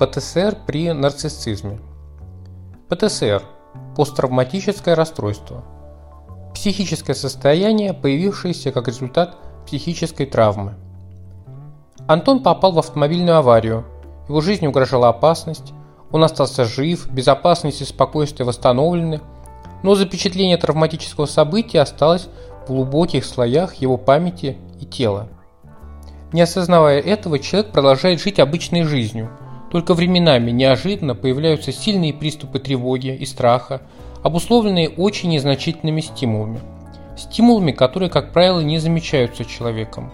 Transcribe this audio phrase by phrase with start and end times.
[0.00, 1.78] ПТСР при нарциссизме.
[2.88, 3.42] ПТСР–
[3.96, 5.62] посттравматическое расстройство.
[6.54, 9.36] Психическое состояние, появившееся как результат
[9.66, 10.72] психической травмы.
[12.08, 13.84] Антон попал в автомобильную аварию,
[14.26, 15.74] его жизни угрожала опасность,
[16.10, 19.20] он остался жив, безопасность и спокойствие восстановлены,
[19.82, 22.30] но запечатление травматического события осталось
[22.62, 25.28] в глубоких слоях его памяти и тела.
[26.32, 29.28] Не осознавая этого, человек продолжает жить обычной жизнью–
[29.70, 33.82] только временами неожиданно появляются сильные приступы тревоги и страха,
[34.22, 36.60] обусловленные очень незначительными стимулами.
[37.16, 40.12] Стимулами, которые, как правило, не замечаются человеком.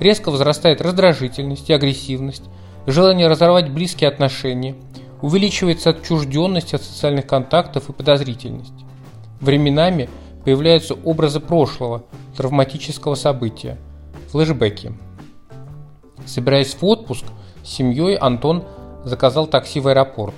[0.00, 2.44] Резко возрастает раздражительность и агрессивность,
[2.86, 4.74] желание разорвать близкие отношения,
[5.20, 8.72] увеличивается отчужденность от социальных контактов и подозрительность.
[9.40, 10.08] Временами
[10.44, 12.04] появляются образы прошлого,
[12.36, 13.76] травматического события,
[14.30, 14.92] флешбеки.
[16.24, 17.24] Собираясь в отпуск,
[17.64, 18.64] с семьей Антон
[19.08, 20.34] заказал такси в аэропорт.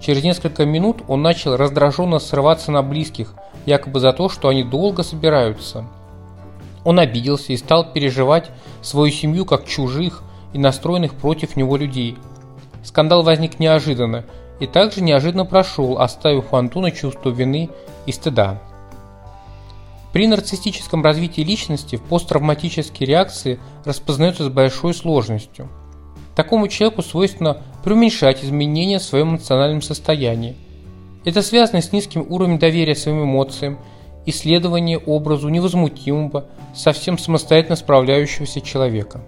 [0.00, 3.34] Через несколько минут он начал раздраженно срываться на близких,
[3.66, 5.84] якобы за то, что они долго собираются.
[6.84, 12.16] Он обиделся и стал переживать свою семью как чужих и настроенных против него людей.
[12.82, 14.24] Скандал возник неожиданно
[14.58, 17.68] и также неожиданно прошел, оставив у Антона чувство вины
[18.06, 18.62] и стыда.
[20.12, 25.68] При нарциссическом развитии личности посттравматические реакции распознаются с большой сложностью–
[26.40, 30.56] Такому человеку свойственно преуменьшать изменения в своем эмоциональном состоянии.
[31.24, 33.78] Это связано с низким уровнем доверия своим эмоциям,
[34.26, 39.20] исследование образу невозмутимого, совсем самостоятельно справляющегося человека.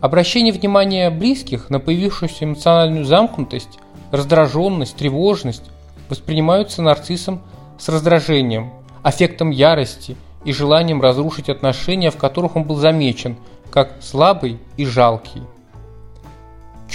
[0.00, 3.78] Обращение внимания близких на появившуюся эмоциональную замкнутость,
[4.10, 5.64] раздраженность, тревожность
[6.08, 7.42] воспринимаются нарциссом
[7.78, 13.36] с раздражением, аффектом ярости и желанием разрушить отношения, в которых он был замечен–
[13.76, 15.42] как слабый и жалкий.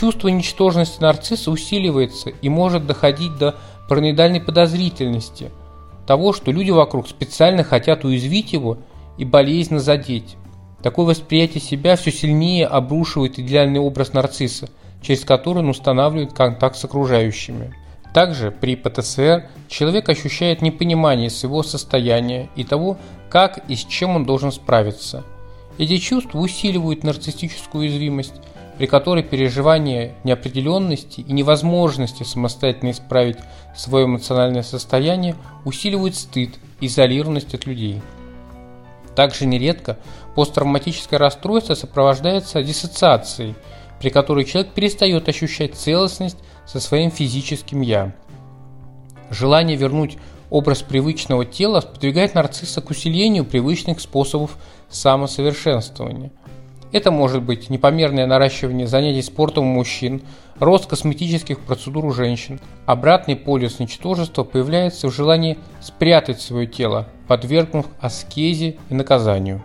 [0.00, 3.56] Чувство ничтожности нарцисса усиливается и может доходить до
[3.86, 5.50] параноидальной подозрительности,
[6.06, 8.78] того, что люди вокруг специально хотят уязвить его
[9.18, 10.36] и болезненно задеть.
[10.82, 14.70] Такое восприятие себя все сильнее обрушивает идеальный образ нарцисса,
[15.02, 17.74] через который он устанавливает контакт с окружающими.
[18.14, 22.96] Также при ПТСР человек ощущает непонимание своего состояния и того,
[23.28, 25.24] как и с чем он должен справиться–
[25.80, 28.34] эти чувства усиливают нарциссическую уязвимость,
[28.80, 33.36] при которой переживание неопределенности и невозможности самостоятельно исправить
[33.76, 35.36] свое эмоциональное состояние
[35.66, 38.00] усиливают стыд изолированность от людей.
[39.14, 39.98] Также нередко
[40.34, 43.54] посттравматическое расстройство сопровождается диссоциацией,
[44.00, 48.14] при которой человек перестает ощущать целостность со своим физическим «я».
[49.28, 50.16] Желание вернуть
[50.48, 54.56] образ привычного тела сподвигает нарцисса к усилению привычных способов
[54.88, 56.32] самосовершенствования.
[56.92, 60.22] Это может быть непомерное наращивание занятий спортом у мужчин,
[60.58, 62.60] рост косметических процедур у женщин.
[62.86, 69.62] Обратный полюс ничтожества появляется в желании спрятать свое тело, подвергнув аскезе и наказанию.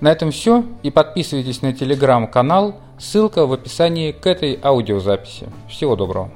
[0.00, 5.46] На этом все и подписывайтесь на телеграм-канал, ссылка в описании к этой аудиозаписи.
[5.68, 6.30] Всего доброго.